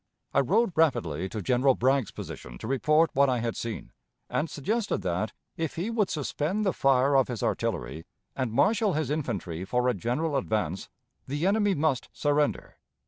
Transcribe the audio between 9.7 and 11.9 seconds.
a general advance, the enemy